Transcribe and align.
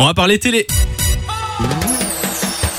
On 0.00 0.06
va 0.06 0.14
parler 0.14 0.40
télé. 0.40 0.66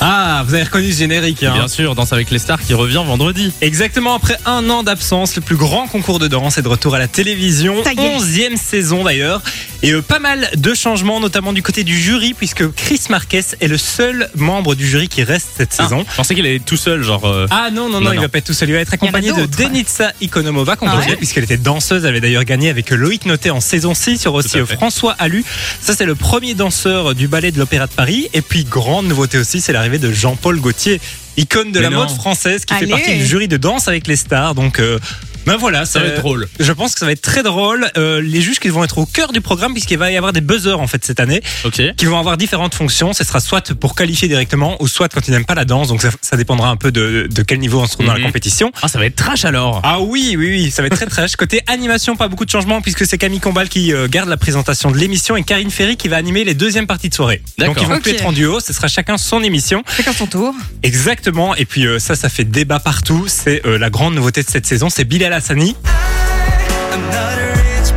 Ah, 0.01 0.43
vous 0.45 0.53
avez 0.53 0.63
reconnu 0.63 0.91
ce 0.91 0.99
générique, 0.99 1.43
hein 1.43 1.53
Bien 1.53 1.69
sûr, 1.69 1.95
Danse 1.95 2.11
avec 2.11 2.29
les 2.29 2.39
stars 2.39 2.59
qui 2.59 2.73
revient 2.73 3.01
vendredi. 3.05 3.53
Exactement, 3.61 4.15
après 4.15 4.37
un 4.45 4.69
an 4.69 4.83
d'absence, 4.83 5.37
le 5.37 5.41
plus 5.41 5.55
grand 5.55 5.87
concours 5.87 6.19
de 6.19 6.27
danse 6.27 6.57
est 6.57 6.61
de 6.61 6.67
retour 6.67 6.93
à 6.93 6.99
la 6.99 7.07
télévision. 7.07 7.81
11e 7.83 8.57
saison 8.57 9.05
d'ailleurs. 9.05 9.41
Et 9.83 9.91
euh, 9.91 10.01
pas 10.01 10.19
mal 10.19 10.49
de 10.55 10.73
changements, 10.73 11.19
notamment 11.19 11.53
du 11.53 11.61
côté 11.61 11.83
du 11.83 11.99
jury, 11.99 12.33
puisque 12.33 12.67
Chris 12.73 13.01
Marquez 13.09 13.41
est 13.59 13.67
le 13.67 13.77
seul 13.77 14.29
membre 14.35 14.73
du 14.75 14.87
jury 14.87 15.07
qui 15.07 15.23
reste 15.23 15.49
cette 15.57 15.73
saison. 15.73 16.05
Je 16.09 16.15
pensais 16.15 16.33
qu'il 16.33 16.45
allait 16.45 16.59
tout 16.59 16.77
seul, 16.77 17.03
genre. 17.03 17.25
euh, 17.25 17.45
Ah 17.51 17.69
non, 17.71 17.89
non, 17.89 17.99
non, 17.99 18.01
Non, 18.01 18.11
il 18.13 18.15
non. 18.15 18.21
va 18.23 18.29
pas 18.29 18.37
être 18.39 18.45
tout 18.45 18.53
seul. 18.53 18.69
Il 18.69 18.73
va 18.73 18.79
être 18.79 18.93
accompagné 18.93 19.31
de. 19.31 19.45
Denitsa 19.45 20.11
Ikonomova, 20.21 20.75
qu'on 20.75 20.87
Ah 20.87 20.91
peut 20.93 20.97
ouais 20.99 21.05
dire, 21.07 21.17
puisqu'elle 21.17 21.43
était 21.43 21.57
danseuse. 21.57 22.03
Elle 22.03 22.09
avait 22.09 22.21
d'ailleurs 22.21 22.45
gagné 22.45 22.69
avec 22.69 22.89
Loïc 22.89 23.25
Noté 23.25 23.51
en 23.51 23.59
saison 23.59 23.93
6 23.93 24.17
sur 24.19 24.33
aussi 24.33 24.57
euh. 24.59 24.65
François 24.65 25.13
Allu. 25.19 25.43
Ça, 25.81 25.93
c'est 25.95 26.05
le 26.05 26.15
premier 26.15 26.53
danseur 26.55 27.13
du 27.13 27.27
ballet 27.27 27.51
de 27.51 27.59
l'Opéra 27.59 27.85
de 27.87 27.93
Paris. 27.93 28.27
Et 28.33 28.41
puis, 28.41 28.63
grande 28.63 29.07
nouveauté 29.07 29.37
aussi, 29.37 29.61
c'est 29.61 29.73
l'arrivée 29.73 29.99
de 29.99 30.11
Jean-Paul 30.11 30.59
Gaultier, 30.59 30.99
icône 31.37 31.71
de 31.71 31.79
Mais 31.79 31.83
la 31.83 31.89
non. 31.91 31.97
mode 31.99 32.09
française, 32.11 32.65
qui 32.65 32.73
fait 32.73 32.87
partie 32.87 33.15
du 33.17 33.25
jury 33.25 33.47
de 33.47 33.57
danse 33.57 33.87
avec 33.87 34.07
les 34.07 34.15
stars. 34.15 34.55
Donc, 34.55 34.79
euh, 34.79 34.99
ben 35.45 35.57
voilà, 35.57 35.85
ça 35.85 35.99
va 35.99 36.07
être 36.07 36.19
drôle. 36.21 36.47
Je 36.59 36.71
pense 36.71 36.93
que 36.93 36.99
ça 36.99 37.05
va 37.05 37.11
être 37.11 37.21
très 37.21 37.43
drôle. 37.43 37.89
Euh, 37.97 38.21
les 38.21 38.41
juges 38.41 38.59
qui 38.59 38.69
vont 38.69 38.83
être 38.83 38.97
au 38.97 39.05
cœur 39.05 39.31
du 39.31 39.41
programme, 39.41 39.73
puisqu'il 39.73 39.97
va 39.97 40.11
y 40.11 40.17
avoir 40.17 40.33
des 40.33 40.41
buzzers 40.41 40.79
en 40.79 40.87
fait 40.87 41.03
cette 41.05 41.19
année 41.19 41.41
Ok. 41.63 41.81
qui 41.97 42.05
vont 42.05 42.17
avoir 42.19 42.37
différentes 42.37 42.75
fonctions. 42.75 43.13
Ce 43.13 43.23
sera 43.23 43.39
soit 43.39 43.73
pour 43.75 43.95
qualifier 43.95 44.27
directement 44.27 44.81
ou 44.81 44.87
soit 44.87 45.09
quand 45.09 45.27
ils 45.27 45.31
n'aiment 45.31 45.45
pas 45.45 45.55
la 45.55 45.65
danse. 45.65 45.87
Donc 45.89 46.01
ça, 46.01 46.09
ça 46.21 46.37
dépendra 46.37 46.69
un 46.69 46.75
peu 46.77 46.91
de, 46.91 47.27
de 47.29 47.41
quel 47.43 47.59
niveau 47.59 47.81
on 47.81 47.85
se 47.85 47.93
trouve 47.93 48.05
dans 48.05 48.13
la 48.13 48.19
Mhm. 48.19 48.25
compétition. 48.25 48.71
Ah, 48.81 48.87
ça 48.87 48.97
va 48.99 49.05
être 49.05 49.15
trash 49.15 49.45
alors. 49.45 49.81
Ah 49.83 49.99
oui, 50.01 50.35
oui, 50.37 50.47
oui, 50.49 50.71
ça 50.71 50.81
va 50.81 50.87
être 50.87 50.95
très 50.95 51.05
trash. 51.05 51.35
Côté 51.37 51.61
animation, 51.67 52.15
pas 52.15 52.27
beaucoup 52.27 52.45
de 52.45 52.49
changements 52.49 52.81
puisque 52.81 53.05
c'est 53.05 53.17
Camille 53.17 53.39
Combal 53.39 53.69
qui 53.69 53.93
euh, 53.93 54.07
garde 54.07 54.29
la 54.29 54.37
présentation 54.37 54.89
de 54.91 54.97
l'émission 54.97 55.35
et 55.35 55.43
Karine 55.43 55.71
Ferry 55.71 55.97
qui 55.97 56.07
va 56.07 56.17
animer 56.17 56.43
les 56.43 56.53
deuxièmes 56.53 56.87
parties 56.87 57.09
de 57.09 57.13
soirée. 57.15 57.41
Donc 57.59 57.77
ils 57.81 57.87
vont 57.87 57.99
plus 57.99 58.11
Ok. 58.11 58.17
être 58.19 58.25
en 58.25 58.31
duo, 58.31 58.59
ce 58.59 58.73
sera 58.73 58.87
chacun 58.87 59.17
son 59.17 59.43
émission. 59.43 59.83
Chacun 59.95 60.13
son 60.13 60.27
tour. 60.27 60.53
Exactement. 60.83 61.55
Et 61.55 61.65
puis 61.65 61.85
euh, 61.85 61.99
ça, 61.99 62.15
ça 62.15 62.29
fait 62.29 62.43
débat 62.45 62.79
partout. 62.79 63.25
C'est 63.27 63.65
euh, 63.65 63.77
la 63.77 63.89
grande 63.89 64.15
nouveauté 64.15 64.43
de 64.43 64.49
cette 64.49 64.65
saison, 64.65 64.89
c'est 64.89 65.03
Bilal 65.03 65.33
Alassani. 65.35 65.75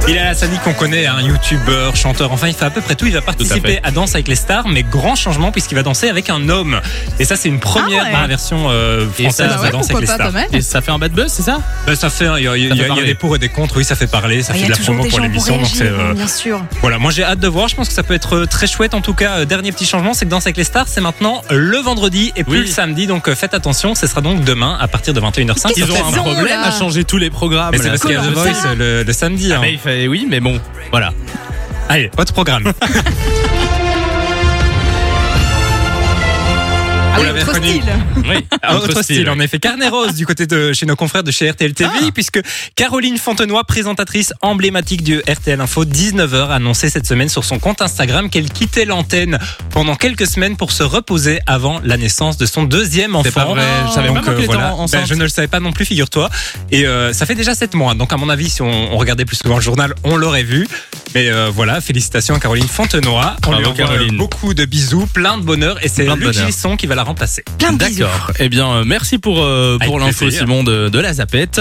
Hassani. 0.08 0.12
Bilal 0.12 0.26
Hassani 0.28 0.58
qu'on 0.64 0.72
connaît, 0.74 1.06
un 1.06 1.20
youtubeur, 1.20 1.96
chanteur, 1.96 2.32
enfin 2.32 2.48
il 2.48 2.54
fait 2.54 2.64
à 2.64 2.70
peu 2.70 2.80
près 2.80 2.94
tout. 2.94 3.06
Il 3.06 3.12
va 3.12 3.20
participer 3.20 3.74
fait. 3.74 3.80
à, 3.82 3.90
Danse 3.90 4.14
avec 4.14 4.28
les 4.28 4.34
stars, 4.34 4.68
mais 4.68 4.82
grand 4.82 5.14
changement 5.14 5.50
puisqu'il 5.52 5.74
va 5.74 5.82
danser 5.82 6.08
avec 6.08 6.30
un 6.30 6.48
homme. 6.48 6.80
Et 7.18 7.24
ça 7.24 7.36
c'est 7.36 7.48
une 7.48 7.60
première 7.60 8.04
Ah 8.06 8.12
ouais. 8.14 8.20
la 8.22 8.26
version 8.26 8.66
euh, 8.70 9.06
française 9.10 9.32
ça, 9.34 9.44
de 9.44 9.48
bah 9.54 9.60
ouais, 9.62 9.70
Danse 9.70 9.90
avec 9.90 10.00
les 10.00 10.06
stars. 10.06 10.32
Et 10.52 10.60
ça 10.60 10.80
fait 10.80 10.90
un 10.90 10.98
bad 10.98 11.12
buzz, 11.12 11.30
c'est 11.32 11.42
ça? 11.42 11.60
Ben, 11.86 11.94
ça 11.94 12.10
fait, 12.10 12.26
il 12.38 12.44
y 12.44 12.48
a, 12.48 12.56
il 12.56 12.64
y 12.64 12.68
il 12.68 12.98
y 13.02 13.04
des 13.06 13.14
pour 13.14 13.34
et 13.36 13.38
des 13.38 13.48
contre. 13.48 13.76
Oui, 13.76 13.84
ça 13.84 13.96
fait 13.96 14.06
parler, 14.06 14.42
ça 14.42 14.52
Ah, 14.54 14.56
Il 14.56 14.60
fait 14.60 14.66
y 14.66 14.70
de 14.70 14.76
la 14.76 14.82
promo 14.84 15.04
pour 15.04 15.20
l'émission. 15.20 15.56
Donc 15.56 15.66
c'est 15.72 15.84
réagir, 15.84 16.00
euh, 16.00 16.14
bien 16.14 16.28
sûr. 16.28 16.62
voilà. 16.80 16.98
Moi 16.98 17.10
j'ai 17.10 17.24
hâte 17.24 17.40
de 17.40 17.48
voir. 17.48 17.68
Je 17.68 17.76
pense 17.76 17.88
que 17.88 17.94
ça 17.94 18.02
peut 18.02 18.14
être 18.14 18.36
euh, 18.36 18.46
très 18.46 18.66
chouette. 18.66 18.94
En 18.94 19.00
tout 19.00 19.14
cas, 19.14 19.38
euh, 19.38 19.44
dernier 19.44 19.72
petit 19.72 19.86
changement, 19.86 20.14
c'est 20.14 20.24
que 20.24 20.30
Danse 20.30 20.46
avec 20.46 20.56
les 20.56 20.64
stars, 20.64 20.86
c'est 20.88 21.00
maintenant 21.00 21.42
le 21.50 21.78
vendredi 21.78 22.32
et 22.36 22.44
plus 22.44 22.52
Oui. 22.60 22.66
le 22.66 22.66
samedi. 22.66 23.06
Donc 23.06 23.28
euh, 23.28 23.34
faites 23.34 23.54
attention. 23.54 23.94
Ce 23.94 24.06
sera 24.06 24.20
donc 24.20 24.44
demain 24.44 24.76
à 24.80 24.88
partir 24.88 25.12
de 25.14 25.20
21h05. 25.20 25.72
Ils 25.76 25.90
ont 25.90 26.06
un 26.06 26.12
problème 26.12 26.60
à 26.62 26.70
changer 26.70 27.04
tous 27.04 27.18
les 27.18 27.30
programmes. 27.30 27.70
Mais 27.72 27.78
c'est 27.78 27.88
parce 27.88 28.00
qu'il 28.02 28.12
y 28.12 28.16
a 28.16 28.20
The 28.22 28.32
Voice 28.32 28.54
ça 28.54 28.68
euh, 28.70 28.74
le, 28.74 29.02
le 29.04 29.12
samedi. 29.12 29.52
Oui, 30.06 30.26
mais 30.28 30.40
bon, 30.40 30.60
voilà. 30.90 31.12
Allez, 31.88 32.10
votre 32.16 32.32
programme. 32.32 32.72
Ah 37.18 37.32
oui, 37.34 37.40
autre 37.42 37.54
style. 37.56 37.82
Oui, 38.16 38.46
Autre 38.74 39.02
style, 39.02 39.30
en 39.30 39.38
effet. 39.40 39.58
Carnet 39.58 39.88
rose 39.88 40.14
du 40.14 40.26
côté 40.26 40.46
de 40.46 40.72
chez 40.72 40.86
nos 40.86 40.96
confrères 40.96 41.22
de 41.24 41.30
chez 41.30 41.50
RTL 41.50 41.72
TV, 41.74 41.90
Ah. 41.94 42.10
puisque 42.14 42.40
Caroline 42.76 43.18
Fontenoy, 43.18 43.62
présentatrice 43.64 44.32
emblématique 44.42 45.02
du 45.02 45.18
RTL 45.20 45.60
Info, 45.60 45.84
19h, 45.84 46.48
a 46.50 46.54
annoncé 46.56 46.90
cette 46.90 47.06
semaine 47.06 47.28
sur 47.28 47.44
son 47.44 47.58
compte 47.58 47.82
Instagram 47.82 48.30
qu'elle 48.30 48.50
quittait 48.50 48.84
l'antenne 48.84 49.38
pendant 49.70 49.96
quelques 49.96 50.26
semaines 50.26 50.56
pour 50.56 50.72
se 50.72 50.82
reposer 50.82 51.40
avant 51.46 51.80
la 51.84 51.96
naissance 51.96 52.36
de 52.36 52.46
son 52.46 52.64
deuxième 52.64 53.14
enfant. 53.16 53.24
C'est 53.24 53.34
pas 53.34 53.44
vrai, 53.46 53.62
je 53.88 53.92
savais 53.92 54.08
Donc, 54.08 54.24
pas 54.24 54.30
moi 54.32 54.40
euh, 54.40 54.44
voilà. 54.46 54.74
Ben, 54.92 55.04
je 55.06 55.14
ne 55.14 55.22
le 55.22 55.28
savais 55.28 55.48
pas 55.48 55.60
non 55.60 55.72
plus, 55.72 55.84
figure-toi. 55.84 56.28
Et 56.70 56.86
euh, 56.86 57.12
ça 57.12 57.26
fait 57.26 57.34
déjà 57.34 57.54
7 57.54 57.74
mois. 57.74 57.94
Donc, 57.94 58.12
à 58.12 58.16
mon 58.16 58.28
avis, 58.28 58.48
si 58.50 58.62
on, 58.62 58.92
on 58.94 58.96
regardait 58.96 59.24
plus 59.24 59.36
souvent 59.36 59.56
le 59.56 59.62
journal, 59.62 59.94
on 60.04 60.16
l'aurait 60.16 60.42
vu. 60.42 60.66
Mais 61.14 61.30
euh, 61.30 61.50
voilà, 61.52 61.80
félicitations 61.80 62.34
à 62.34 62.40
Caroline 62.40 62.68
Fontenoy. 62.68 63.10
On 63.46 63.50
Bravo, 63.50 63.58
lui 63.58 63.66
envoie 63.66 63.74
Caroline. 63.86 64.16
beaucoup 64.16 64.52
de 64.54 64.64
bisous, 64.64 65.06
plein 65.06 65.38
de 65.38 65.42
bonheur. 65.42 65.82
Et 65.84 65.88
c'est 65.88 66.04
Luc. 66.14 66.32
Gilson 66.32 66.76
qui 66.76 66.86
va 66.86 66.94
la 66.94 67.02
remplacer. 67.08 67.42
Plein 67.58 67.72
de 67.72 67.84
bisous. 67.84 68.00
D'accord. 68.04 68.30
Eh 68.38 68.48
bien, 68.48 68.68
euh, 68.70 68.84
merci 68.86 69.18
pour, 69.18 69.40
euh, 69.42 69.76
pour 69.78 69.96
Avec 69.96 70.06
l'info, 70.06 70.24
plaisir. 70.26 70.40
Simon, 70.42 70.62
de, 70.62 70.88
de 70.88 70.98
la 70.98 71.12
Zapette. 71.14 71.60